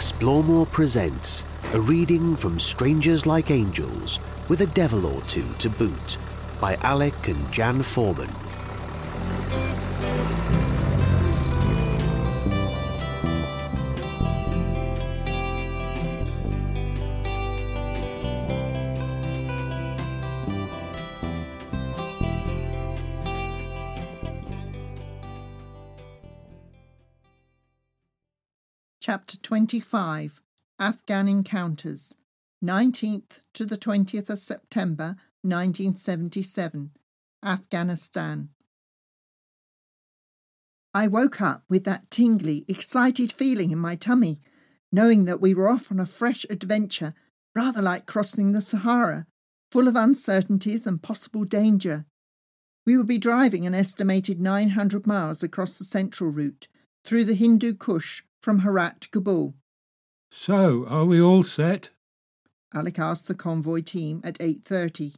[0.00, 6.16] Explore presents a reading from Strangers Like Angels with a devil or two to boot
[6.58, 8.30] by Alec and Jan Foreman.
[29.10, 30.40] Chapter 25
[30.78, 32.16] Afghan Encounters
[32.64, 36.92] 19th to the 20th of September 1977
[37.44, 38.50] Afghanistan
[40.94, 44.38] I woke up with that tingly, excited feeling in my tummy,
[44.92, 47.12] knowing that we were off on a fresh adventure,
[47.52, 49.26] rather like crossing the Sahara,
[49.72, 52.06] full of uncertainties and possible danger.
[52.86, 56.68] We would be driving an estimated 900 miles across the central route,
[57.04, 59.54] through the Hindu Kush from Herat to Kabul.
[60.30, 61.90] So, are we all set?
[62.72, 65.14] Alec asked the convoy team at 8.30.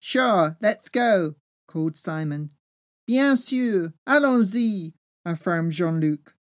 [0.00, 1.34] Sure, let's go,
[1.66, 2.50] called Simon.
[3.06, 4.92] Bien sûr, allons-y,
[5.24, 6.34] affirmed Jean-Luc.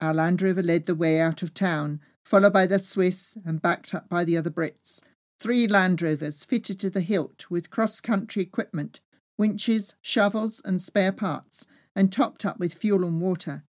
[0.00, 3.94] Our Land Rover led the way out of town, followed by the Swiss and backed
[3.94, 5.00] up by the other Brits.
[5.40, 9.00] Three Land Rovers fitted to the hilt with cross-country equipment,
[9.38, 13.64] winches, shovels and spare parts, and topped up with fuel and water.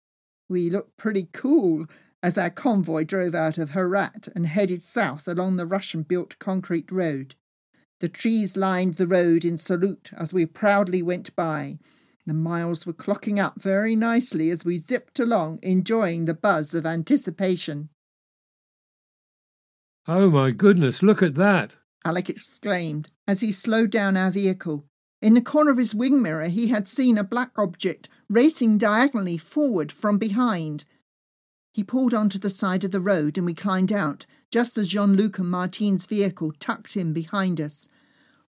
[0.48, 1.86] We looked pretty cool
[2.22, 6.90] as our convoy drove out of Herat and headed south along the Russian built concrete
[6.92, 7.34] road.
[8.00, 11.78] The trees lined the road in salute as we proudly went by.
[12.26, 16.86] The miles were clocking up very nicely as we zipped along, enjoying the buzz of
[16.86, 17.88] anticipation.
[20.06, 21.76] Oh my goodness, look at that!
[22.04, 24.84] Alec exclaimed as he slowed down our vehicle.
[25.22, 29.38] In the corner of his wing mirror, he had seen a black object racing diagonally
[29.38, 30.84] forward from behind.
[31.72, 35.14] He pulled onto the side of the road and we climbed out, just as Jean
[35.14, 37.88] Luc and Martine's vehicle tucked in behind us.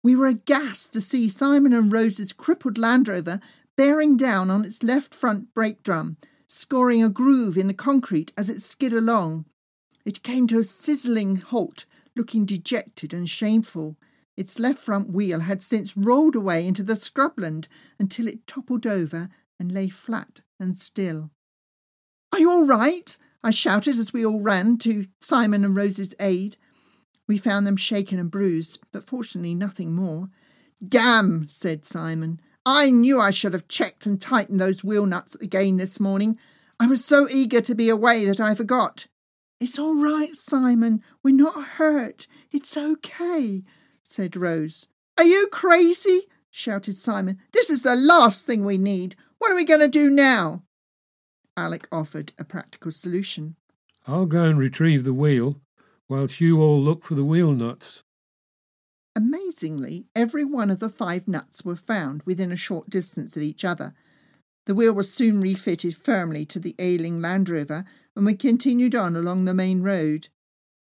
[0.03, 3.41] We were aghast to see Simon and Rose's crippled Land Rover
[3.75, 8.47] bearing down on its left front brake drum, scoring a groove in the concrete as
[8.47, 9.46] it skid along.
[10.06, 11.85] It came to a sizzling halt,
[12.16, 13.97] looking dejected and shameful.
[14.39, 17.67] Its left front wheel had since rolled away into the scrubland
[18.00, 19.27] until it toppled over
[19.59, 21.29] and lay flat and still.
[22.31, 23.17] Are you all right?
[23.44, 26.55] I shouted as we all ran to Simon and Rose's aid.
[27.28, 30.29] We found them shaken and bruised, but fortunately nothing more.
[30.88, 32.39] Damn, said Simon.
[32.66, 36.39] I knew I should have checked and tightened those wheel nuts again this morning.
[36.79, 39.07] I was so eager to be away that I forgot.
[39.59, 41.03] It's all right, Simon.
[41.22, 42.25] We're not hurt.
[42.53, 43.63] It's okay
[44.09, 44.88] said Rose.
[45.18, 46.28] Are you crazy?
[46.50, 47.40] shouted Simon.
[47.53, 49.16] This is the last thing we need.
[49.38, 50.64] What are we going to do now?
[51.56, 53.56] Alec offered a practical solution.
[54.08, 55.62] I'll go and retrieve the wheel,
[56.08, 58.03] whilst you all look for the wheel nuts.
[59.16, 63.64] Amazingly, every one of the five nuts were found within a short distance of each
[63.64, 63.94] other.
[64.66, 69.16] The wheel was soon refitted firmly to the ailing Land Rover, and we continued on
[69.16, 70.30] along the main road.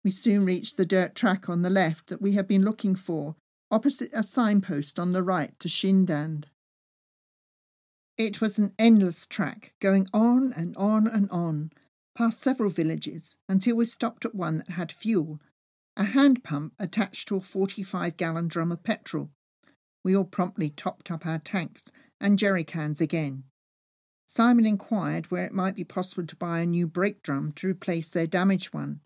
[0.04, 3.36] We soon reached the dirt track on the left that we had been looking for,
[3.70, 6.44] opposite a signpost on the right to Shindand.
[8.16, 11.70] It was an endless track, going on and on and on,
[12.16, 15.40] past several villages, until we stopped at one that had fuel,
[15.96, 19.30] a hand pump attached to a 45 gallon drum of petrol.
[20.04, 23.44] We all promptly topped up our tanks and jerry cans again.
[24.26, 28.10] Simon inquired where it might be possible to buy a new brake drum to replace
[28.10, 29.00] their damaged one.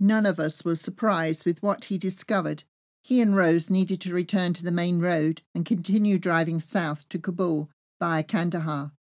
[0.00, 2.64] None of us was surprised with what he discovered.
[3.02, 7.18] He and Rose needed to return to the main road and continue driving south to
[7.18, 8.92] Kabul via Kandahar.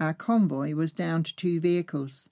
[0.00, 2.30] Our convoy was down to two vehicles.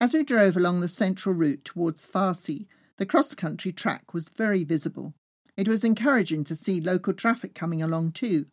[0.00, 4.64] As we drove along the central route towards Farsi, the cross country track was very
[4.64, 5.14] visible.
[5.56, 8.46] It was encouraging to see local traffic coming along too,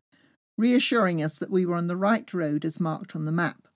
[0.58, 3.68] reassuring us that we were on the right road as marked on the map.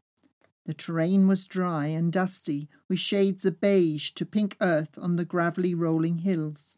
[0.65, 5.25] The terrain was dry and dusty, with shades of beige to pink earth on the
[5.25, 6.77] gravelly rolling hills.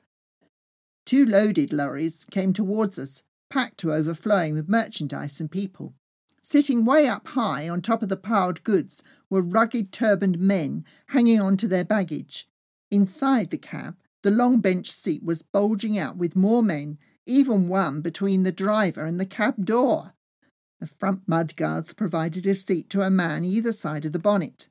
[1.06, 5.94] Two loaded lorries came towards us, packed to overflowing with merchandise and people.
[6.41, 11.39] Sitting way up high on top of the piled goods were rugged turbaned men hanging
[11.39, 12.47] on to their baggage.
[12.91, 18.01] Inside the cab, the long bench seat was bulging out with more men, even one
[18.01, 20.13] between the driver and the cab door.
[20.79, 24.68] The front mudguards provided a seat to a man either side of the bonnet.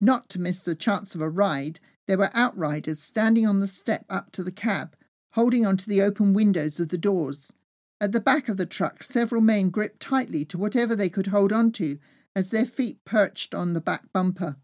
[0.00, 4.04] Not to miss the chance of a ride, there were outriders standing on the step
[4.08, 4.96] up to the cab,
[5.32, 7.52] holding on to the open windows of the doors.
[8.00, 11.52] At the back of the truck, several men gripped tightly to whatever they could hold
[11.52, 11.98] onto
[12.34, 14.56] as their feet perched on the back bumper.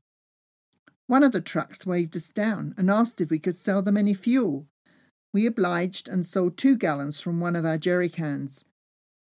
[1.06, 4.14] One of the trucks waved us down and asked if we could sell them any
[4.14, 4.66] fuel.
[5.32, 8.64] We obliged and sold two gallons from one of our jerry cans.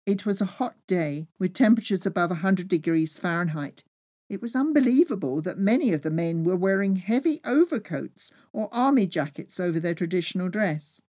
[0.04, 3.84] It was a hot day with temperatures above 100 degrees Fahrenheit.
[4.28, 9.60] It was unbelievable that many of the men were wearing heavy overcoats or army jackets
[9.60, 11.02] over their traditional dress.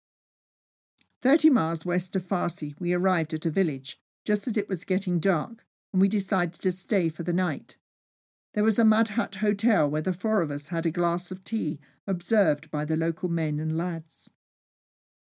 [1.22, 5.20] Thirty miles west of Farsi, we arrived at a village, just as it was getting
[5.20, 7.78] dark, and we decided to stay for the night.
[8.54, 11.44] There was a mud hut hotel where the four of us had a glass of
[11.44, 14.32] tea, observed by the local men and lads.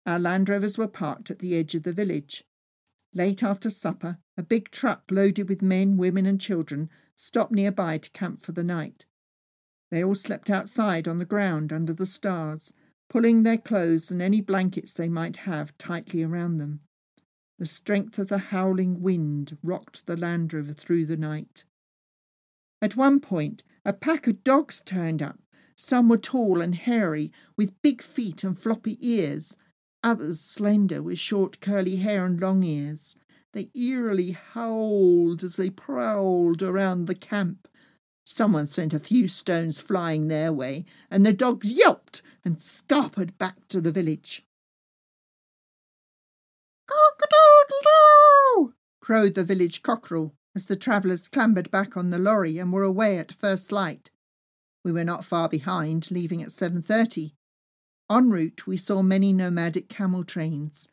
[0.06, 2.46] Our Land Rovers were parked at the edge of the village.
[3.14, 8.10] Late after supper, a big truck loaded with men, women, and children stopped nearby to
[8.12, 9.06] camp for the night.
[9.90, 12.74] They all slept outside on the ground under the stars,
[13.10, 16.82] pulling their clothes and any blankets they might have tightly around them.
[17.58, 21.64] The strength of the howling wind rocked the Land Rover through the night.
[22.82, 25.40] At one point, a pack of dogs turned up.
[25.76, 29.58] Some were tall and hairy, with big feet and floppy ears,
[30.08, 33.18] others slender with short curly hair and long ears.
[33.52, 37.68] They eerily howled as they prowled around the camp.
[38.26, 43.68] Someone sent a few stones flying their way, and the dogs yelped and scarpered back
[43.68, 44.46] to the village.
[46.88, 48.74] Cock-a-doodle-doo!
[49.02, 53.18] crowed the village cockerel as the travellers clambered back on the lorry and were away
[53.18, 54.10] at first light.
[54.86, 57.34] We were not far behind, leaving at 7.30.
[58.10, 60.90] En route, we saw many nomadic camel trains.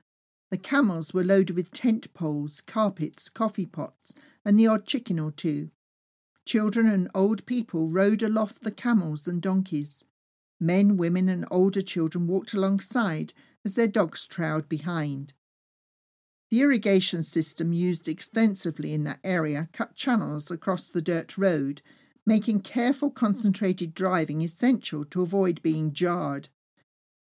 [0.50, 4.14] The camels were loaded with tent poles, carpets, coffee pots,
[4.44, 5.70] and the odd chicken or two.
[6.44, 10.04] Children and old people rode aloft the camels and donkeys.
[10.60, 13.32] Men, women, and older children walked alongside
[13.64, 15.32] as their dogs trailed behind.
[16.50, 21.80] The irrigation system used extensively in that area cut channels across the dirt road,
[22.26, 26.48] making careful concentrated driving essential to avoid being jarred.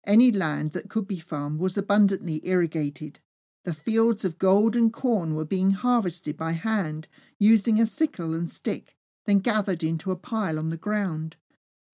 [0.06, 3.20] Any land that could be farmed was abundantly irrigated.
[3.64, 7.08] The fields of golden corn were being harvested by hand
[7.40, 11.38] using a sickle and stick, then gathered into a pile on the ground.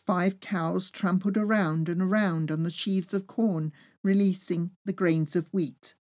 [0.06, 3.72] Five cows trampled around and around on the sheaves of corn,
[4.04, 5.96] releasing the grains of wheat.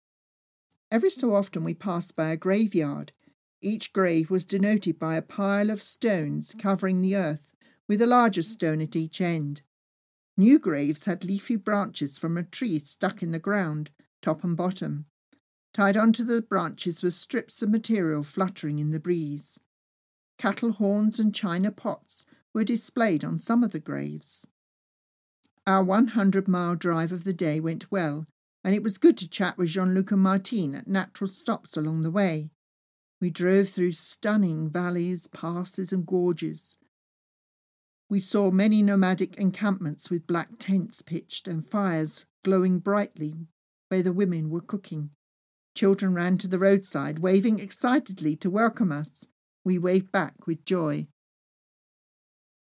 [0.90, 3.12] Every so often we passed by a graveyard.
[3.62, 7.54] Each grave was denoted by a pile of stones covering the earth,
[7.88, 9.62] with a larger stone at each end.
[10.40, 13.92] New graves had leafy branches from a tree stuck in the ground,
[14.22, 15.06] top and bottom.
[15.74, 19.60] Tied onto the branches were strips of material fluttering in the breeze.
[20.38, 24.48] Cattle horns and china pots were displayed on some of the graves.
[25.68, 28.26] Our 100 mile drive of the day went well,
[28.64, 32.04] and it was good to chat with Jean Luc and Martine at natural stops along
[32.04, 32.50] the way.
[33.20, 36.78] We drove through stunning valleys, passes, and gorges.
[38.10, 43.36] We saw many nomadic encampments with black tents pitched and fires glowing brightly
[43.90, 45.12] where the women were cooking.
[45.76, 49.28] Children ran to the roadside, waving excitedly to welcome us.
[49.64, 51.08] We waved back with joy.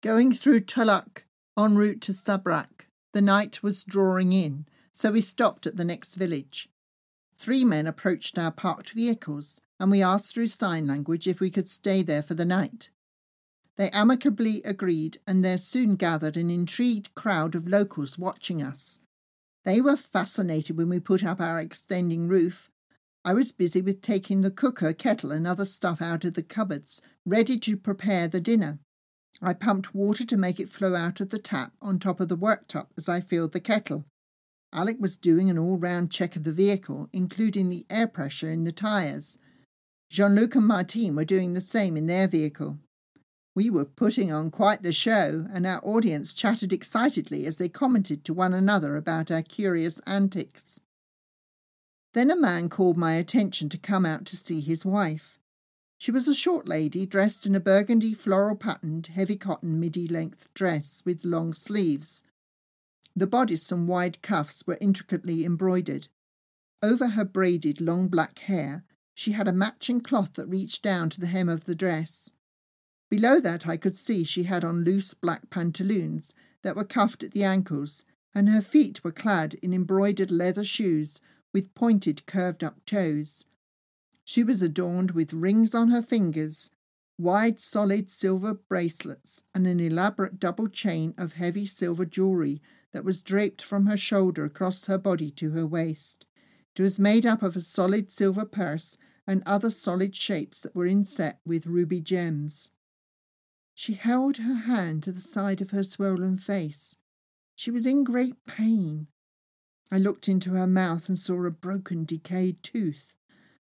[0.02, 1.24] Going through Tuluk
[1.58, 6.16] en route to Sabrak, the night was drawing in, so we stopped at the next
[6.16, 6.70] village.
[7.38, 11.68] Three men approached our parked vehicles, and we asked through sign language if we could
[11.70, 12.90] stay there for the night.
[13.78, 19.00] They amicably agreed, and there soon gathered an intrigued crowd of locals watching us.
[19.64, 22.70] They were fascinated when we put up our extending roof.
[23.24, 27.02] I was busy with taking the cooker, kettle, and other stuff out of the cupboards,
[27.26, 28.80] ready to prepare the dinner.
[29.42, 32.38] I pumped water to make it flow out of the tap on top of the
[32.38, 34.06] worktop as I filled the kettle.
[34.74, 38.64] Alec was doing an all round check of the vehicle, including the air pressure in
[38.64, 39.38] the tyres.
[40.10, 42.80] Jean Luc and Martine were doing the same in their vehicle.
[43.54, 48.24] We were putting on quite the show, and our audience chatted excitedly as they commented
[48.26, 50.80] to one another about our curious antics.
[52.14, 55.38] Then a man called my attention to come out to see his wife.
[55.98, 60.52] She was a short lady dressed in a burgundy floral patterned, heavy cotton midi length
[60.54, 62.24] dress with long sleeves.
[63.16, 66.08] The bodice and wide cuffs were intricately embroidered.
[66.82, 71.20] Over her braided long black hair, she had a matching cloth that reached down to
[71.20, 72.34] the hem of the dress.
[73.12, 77.32] Below that, I could see she had on loose black pantaloons that were cuffed at
[77.32, 81.20] the ankles, and her feet were clad in embroidered leather shoes
[81.52, 83.46] with pointed, curved up toes.
[84.24, 86.72] She was adorned with rings on her fingers,
[87.18, 92.62] wide, solid silver bracelets, and an elaborate double chain of heavy silver jewellery
[92.94, 96.26] that was draped from her shoulder across her body to her waist.
[96.78, 100.88] It was made up of a solid silver purse and other solid shapes that were
[100.88, 102.72] inset with ruby gems.
[103.74, 106.98] She held her hand to the side of her swollen face.
[107.56, 109.08] She was in great pain.
[109.92, 113.16] I looked into her mouth and saw a broken, decayed tooth.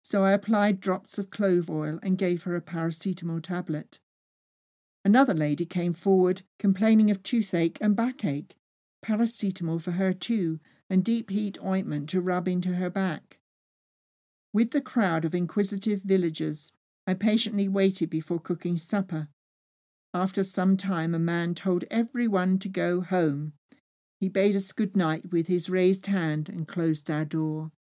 [0.01, 3.99] So I applied drops of clove oil and gave her a paracetamol tablet.
[5.05, 8.55] Another lady came forward complaining of toothache and backache.
[9.03, 13.39] Paracetamol for her too, and deep heat ointment to rub into her back.
[14.51, 16.73] With the crowd of inquisitive villagers,
[17.07, 19.29] I patiently waited before cooking supper.
[20.13, 23.53] After some time, a man told everyone to go home.
[24.19, 27.71] He bade us good night with his raised hand and closed our door.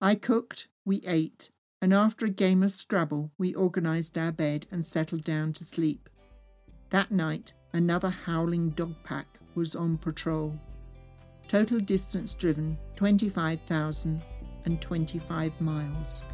[0.00, 1.50] I cooked, we ate,
[1.82, 6.08] and after a game of Scrabble, we organised our bed and settled down to sleep.
[6.90, 10.58] That night, another howling dog pack was on patrol.
[11.46, 16.26] Total distance driven 25,025 miles.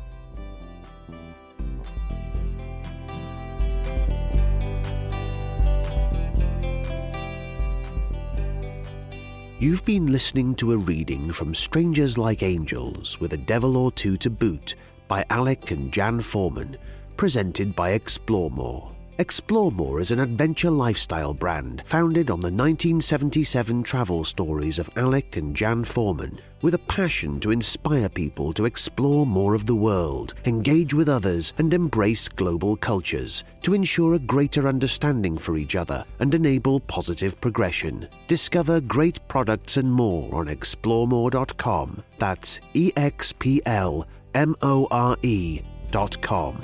[9.61, 14.17] You've been listening to a reading from Strangers Like Angels with a Devil or Two
[14.17, 14.75] to Boot
[15.07, 16.79] by Alec and Jan Foreman,
[17.19, 18.90] presented by Explore More.
[19.20, 25.36] Explore More is an adventure lifestyle brand founded on the 1977 travel stories of Alec
[25.36, 30.32] and Jan Foreman, with a passion to inspire people to explore more of the world,
[30.46, 36.02] engage with others, and embrace global cultures to ensure a greater understanding for each other
[36.20, 38.08] and enable positive progression.
[38.26, 42.02] Discover great products and more on exploremore.com.
[42.18, 46.62] That's E X P L M O R E.com.